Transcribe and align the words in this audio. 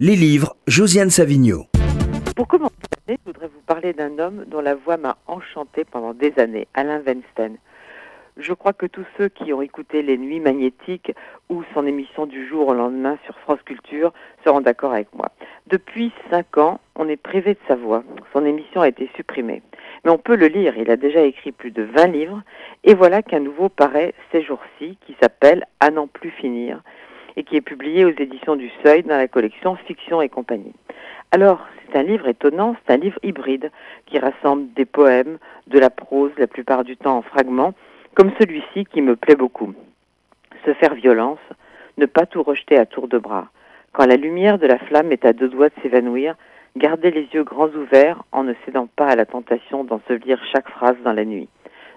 Les 0.00 0.14
livres, 0.14 0.54
Josiane 0.68 1.10
Savigno. 1.10 1.64
Pour 2.36 2.46
commencer, 2.46 2.72
je 3.08 3.16
voudrais 3.26 3.48
vous 3.48 3.62
parler 3.66 3.92
d'un 3.92 4.20
homme 4.20 4.44
dont 4.46 4.60
la 4.60 4.76
voix 4.76 4.96
m'a 4.96 5.18
enchanté 5.26 5.84
pendant 5.84 6.14
des 6.14 6.32
années, 6.38 6.68
Alain 6.74 7.00
Weinstein. 7.00 7.56
Je 8.36 8.52
crois 8.52 8.72
que 8.72 8.86
tous 8.86 9.04
ceux 9.16 9.28
qui 9.28 9.52
ont 9.52 9.60
écouté 9.60 10.02
Les 10.02 10.16
Nuits 10.16 10.38
Magnétiques 10.38 11.10
ou 11.48 11.64
son 11.74 11.84
émission 11.84 12.26
du 12.26 12.46
jour 12.46 12.68
au 12.68 12.74
lendemain 12.74 13.18
sur 13.24 13.36
France 13.40 13.58
Culture 13.64 14.12
seront 14.44 14.60
d'accord 14.60 14.92
avec 14.92 15.12
moi. 15.16 15.32
Depuis 15.66 16.12
cinq 16.30 16.58
ans, 16.58 16.78
on 16.94 17.08
est 17.08 17.16
privé 17.16 17.54
de 17.54 17.60
sa 17.66 17.74
voix. 17.74 18.04
Son 18.32 18.46
émission 18.46 18.82
a 18.82 18.88
été 18.88 19.10
supprimée. 19.16 19.62
Mais 20.04 20.12
on 20.12 20.18
peut 20.18 20.36
le 20.36 20.46
lire, 20.46 20.78
il 20.78 20.92
a 20.92 20.96
déjà 20.96 21.22
écrit 21.22 21.50
plus 21.50 21.72
de 21.72 21.82
20 21.82 22.06
livres, 22.06 22.42
et 22.84 22.94
voilà 22.94 23.20
qu'un 23.22 23.40
nouveau 23.40 23.68
paraît 23.68 24.14
ces 24.30 24.44
jours-ci, 24.44 24.96
qui 25.04 25.16
s'appelle 25.20 25.66
À 25.80 25.90
n'en 25.90 26.06
plus 26.06 26.30
finir, 26.30 26.84
et 27.38 27.44
qui 27.44 27.56
est 27.56 27.60
publié 27.60 28.04
aux 28.04 28.10
éditions 28.10 28.56
du 28.56 28.68
Seuil 28.84 29.04
dans 29.04 29.16
la 29.16 29.28
collection 29.28 29.76
Fiction 29.76 30.20
et 30.20 30.28
compagnie. 30.28 30.74
Alors, 31.30 31.64
c'est 31.86 31.96
un 31.96 32.02
livre 32.02 32.26
étonnant, 32.26 32.74
c'est 32.74 32.94
un 32.94 32.96
livre 32.96 33.20
hybride 33.22 33.70
qui 34.06 34.18
rassemble 34.18 34.72
des 34.74 34.84
poèmes, 34.84 35.38
de 35.68 35.78
la 35.78 35.88
prose, 35.88 36.32
la 36.36 36.48
plupart 36.48 36.82
du 36.82 36.96
temps 36.96 37.18
en 37.18 37.22
fragments, 37.22 37.74
comme 38.14 38.32
celui-ci 38.40 38.86
qui 38.86 39.02
me 39.02 39.14
plaît 39.14 39.36
beaucoup. 39.36 39.72
Se 40.64 40.74
faire 40.74 40.94
violence, 40.94 41.38
ne 41.96 42.06
pas 42.06 42.26
tout 42.26 42.42
rejeter 42.42 42.76
à 42.76 42.86
tour 42.86 43.06
de 43.06 43.18
bras. 43.18 43.46
Quand 43.92 44.06
la 44.06 44.16
lumière 44.16 44.58
de 44.58 44.66
la 44.66 44.78
flamme 44.78 45.12
est 45.12 45.24
à 45.24 45.32
deux 45.32 45.48
doigts 45.48 45.68
de 45.68 45.80
s'évanouir, 45.80 46.34
garder 46.76 47.12
les 47.12 47.28
yeux 47.32 47.44
grands 47.44 47.68
ouverts 47.68 48.24
en 48.32 48.42
ne 48.42 48.54
cédant 48.64 48.88
pas 48.96 49.06
à 49.06 49.14
la 49.16 49.26
tentation 49.26 49.84
d'ensevelir 49.84 50.42
chaque 50.52 50.68
phrase 50.68 50.96
dans 51.04 51.12
la 51.12 51.24
nuit. 51.24 51.48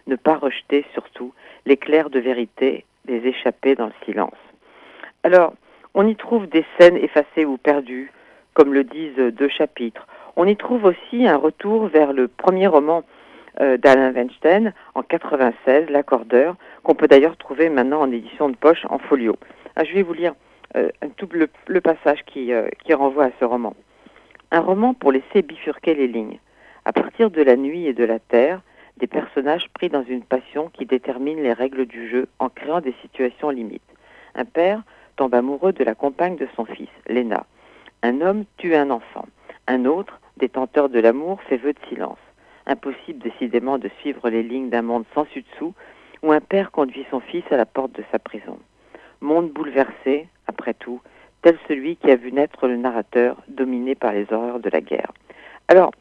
Ne 0.06 0.18
pas 0.18 0.36
rejeter 0.36 0.86
surtout 0.94 1.34
l'éclair 1.66 2.12
de 2.12 2.20
vérité, 2.20 2.86
les 3.08 3.26
échapper 3.28 3.74
dans 3.74 3.88
le 3.88 4.06
silence. 4.06 4.38
Alors, 5.24 5.54
on 5.94 6.08
y 6.08 6.16
trouve 6.16 6.48
des 6.48 6.66
scènes 6.80 6.98
effacées 6.98 7.46
ou 7.46 7.58
perdues, 7.58 8.12
comme 8.54 8.74
le 8.74 8.84
disent 8.84 9.18
deux 9.18 9.50
chapitres. 9.50 10.08
On 10.36 10.48
y 10.48 10.56
trouve 10.56 10.86
aussi 10.86 11.28
un 11.28 11.38
retour 11.38 11.88
vers 11.88 12.14
le 12.14 12.28
premier 12.28 12.68
roman 12.68 13.04
euh, 13.60 13.78
d'Alain 13.78 14.12
Weinstein 14.14 14.74
en 14.96 15.04
96, 15.04 15.90
L'accordeur, 15.90 16.56
qu'on 16.84 16.96
peut 16.96 17.08
d'ailleurs 17.08 17.38
trouver 17.38 17.70
maintenant 17.70 18.02
en 18.02 18.12
édition 18.12 18.50
de 18.50 18.56
poche 18.56 18.86
en 18.90 18.98
folio. 18.98 19.36
Ah, 19.76 19.84
je 19.84 19.94
vais 19.94 20.02
vous 20.02 20.14
lire 20.14 20.34
euh, 20.76 20.90
tout 21.18 21.30
le, 21.34 21.82
passage 21.82 22.24
qui, 22.26 22.54
euh, 22.54 22.70
qui 22.84 22.94
renvoie 22.94 23.26
à 23.26 23.32
ce 23.40 23.46
roman. 23.46 23.76
Un 24.52 24.62
roman 24.62 24.94
pour 24.94 25.12
laisser 25.12 25.42
bifurquer 25.42 25.94
les 25.94 26.08
lignes. 26.08 26.40
À 26.86 26.94
partir 26.94 27.30
de 27.30 27.42
la 27.42 27.58
nuit 27.58 27.86
et 27.86 27.94
de 27.94 28.06
la 28.06 28.20
terre, 28.20 28.62
des 28.98 29.08
personnages 29.08 29.70
pris 29.74 29.90
dans 29.90 30.04
une 30.04 30.24
passion 30.24 30.70
qui 30.74 30.86
détermine 30.86 31.44
les 31.44 31.54
règles 31.54 31.86
du 31.86 32.10
jeu 32.10 32.28
en 32.40 32.50
créant 32.50 32.82
des 32.82 32.96
situations 33.02 33.50
limites. 33.50 33.82
Un 34.36 34.46
père 34.46 34.82
tombe 35.16 35.34
amoureux 35.34 35.74
de 35.74 35.84
la 35.84 35.96
compagne 35.96 36.36
de 36.36 36.48
son 36.56 36.66
fils, 36.66 36.90
Léna. 37.08 37.46
Un 38.04 38.22
homme 38.22 38.46
tue 38.58 38.76
un 38.76 38.90
enfant. 38.90 39.26
Un 39.68 39.86
autre, 39.86 40.20
détenteur 40.38 40.90
de 40.90 41.00
l'amour, 41.00 41.42
fait 41.44 41.58
vœu 41.58 41.74
de 41.74 41.80
silence. 41.90 42.20
Impossible 42.66 43.20
décidément 43.20 43.78
de 43.78 43.90
suivre 44.00 44.30
les 44.30 44.44
lignes 44.44 44.70
d'un 44.70 44.82
monde 44.82 45.06
sans 45.14 45.24
dessus 45.24 45.74
où 46.24 46.32
un 46.32 46.40
père 46.40 46.72
conduit 46.72 47.06
son 47.10 47.20
fils 47.20 47.44
à 47.52 47.58
la 47.58 47.66
porte 47.66 47.94
de 47.94 48.04
sa 48.12 48.20
prison. 48.20 48.60
Monde 49.22 49.50
bouleversé, 49.50 50.28
après 50.48 50.74
tout, 50.74 51.02
tel 51.42 51.58
celui 51.68 51.96
qui 51.96 52.12
a 52.12 52.16
vu 52.16 52.32
naître 52.32 52.68
le 52.68 52.78
narrateur 52.78 53.38
dominé 53.48 53.96
par 53.96 54.14
les 54.14 54.32
horreurs 54.32 54.60
de 54.60 54.70
la 54.70 54.82
guerre. 54.82 55.12
Alors, 55.68 55.92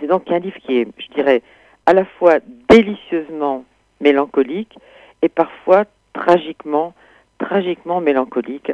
c'est 0.00 0.06
donc 0.06 0.30
un 0.30 0.38
livre 0.38 0.58
qui 0.58 0.78
est, 0.78 0.88
je 0.98 1.08
dirais, 1.14 1.42
à 1.86 1.92
la 1.92 2.04
fois 2.04 2.38
délicieusement 2.68 3.64
mélancolique 4.00 4.78
et 5.22 5.28
parfois 5.28 5.84
tragiquement 6.12 6.94
tragiquement 7.42 8.00
mélancolique 8.00 8.72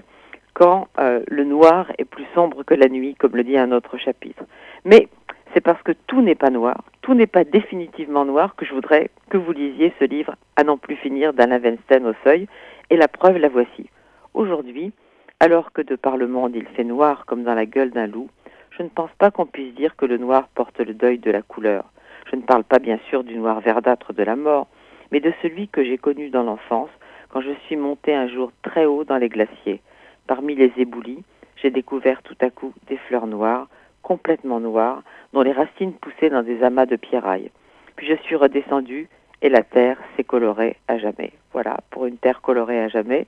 quand 0.52 0.88
euh, 0.98 1.22
le 1.28 1.44
noir 1.44 1.90
est 1.98 2.04
plus 2.04 2.26
sombre 2.34 2.62
que 2.64 2.74
la 2.74 2.88
nuit, 2.88 3.14
comme 3.14 3.36
le 3.36 3.44
dit 3.44 3.56
un 3.56 3.72
autre 3.72 3.96
chapitre. 3.96 4.44
Mais 4.84 5.08
c'est 5.54 5.60
parce 5.60 5.82
que 5.82 5.92
tout 6.06 6.20
n'est 6.20 6.34
pas 6.34 6.50
noir, 6.50 6.84
tout 7.00 7.14
n'est 7.14 7.26
pas 7.26 7.44
définitivement 7.44 8.24
noir 8.24 8.54
que 8.56 8.66
je 8.66 8.74
voudrais 8.74 9.10
que 9.30 9.38
vous 9.38 9.52
lisiez 9.52 9.92
ce 9.98 10.04
livre 10.04 10.34
à 10.56 10.64
n'en 10.64 10.76
plus 10.76 10.96
finir 10.96 11.32
d'Alain 11.32 11.60
Weinstein 11.60 12.06
au 12.06 12.14
seuil, 12.24 12.46
et 12.90 12.96
la 12.96 13.08
preuve 13.08 13.38
la 13.38 13.48
voici. 13.48 13.88
Aujourd'hui, 14.34 14.92
alors 15.40 15.72
que 15.72 15.82
de 15.82 15.96
par 15.96 16.16
le 16.16 16.26
monde 16.26 16.54
il 16.54 16.66
fait 16.66 16.84
noir 16.84 17.24
comme 17.26 17.44
dans 17.44 17.54
la 17.54 17.66
gueule 17.66 17.90
d'un 17.90 18.06
loup, 18.06 18.28
je 18.70 18.82
ne 18.82 18.88
pense 18.88 19.10
pas 19.18 19.30
qu'on 19.30 19.46
puisse 19.46 19.74
dire 19.74 19.96
que 19.96 20.06
le 20.06 20.18
noir 20.18 20.48
porte 20.54 20.80
le 20.80 20.94
deuil 20.94 21.18
de 21.18 21.30
la 21.30 21.42
couleur. 21.42 21.84
Je 22.30 22.36
ne 22.36 22.42
parle 22.42 22.64
pas 22.64 22.78
bien 22.78 22.98
sûr 23.08 23.24
du 23.24 23.36
noir 23.36 23.60
verdâtre 23.60 24.12
de 24.12 24.22
la 24.22 24.36
mort, 24.36 24.66
mais 25.12 25.20
de 25.20 25.32
celui 25.42 25.68
que 25.68 25.84
j'ai 25.84 25.98
connu 25.98 26.30
dans 26.30 26.42
l'enfance, 26.42 26.90
quand 27.28 27.40
je 27.40 27.52
suis 27.66 27.76
monté 27.76 28.14
un 28.14 28.28
jour 28.28 28.52
très 28.62 28.86
haut 28.86 29.04
dans 29.04 29.16
les 29.16 29.28
glaciers. 29.28 29.80
Parmi 30.26 30.54
les 30.54 30.72
éboulis, 30.76 31.24
j'ai 31.56 31.70
découvert 31.70 32.22
tout 32.22 32.36
à 32.40 32.50
coup 32.50 32.72
des 32.86 32.96
fleurs 32.96 33.26
noires, 33.26 33.68
complètement 34.02 34.60
noires, 34.60 35.02
dont 35.32 35.42
les 35.42 35.52
racines 35.52 35.92
poussaient 35.92 36.30
dans 36.30 36.42
des 36.42 36.62
amas 36.62 36.86
de 36.86 36.96
pierrailles. 36.96 37.50
Puis 37.96 38.06
je 38.06 38.14
suis 38.22 38.36
redescendu 38.36 39.08
et 39.42 39.48
la 39.48 39.62
terre 39.62 39.98
s'est 40.16 40.24
colorée 40.24 40.76
à 40.88 40.98
jamais. 40.98 41.32
Voilà, 41.52 41.78
pour 41.90 42.06
une 42.06 42.16
terre 42.16 42.40
colorée 42.40 42.80
à 42.80 42.88
jamais, 42.88 43.26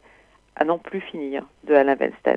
à 0.56 0.64
non 0.64 0.78
plus 0.78 1.00
finir, 1.00 1.44
de 1.64 1.74
Alain 1.74 1.96
Weinstein. 1.96 2.36